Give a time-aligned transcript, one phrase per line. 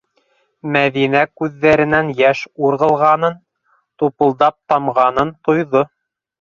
[0.75, 3.39] -Мәҙинә күҙҙәренән йәш урғылғанын,
[4.03, 5.89] тупылдап тамғанын тойҙо.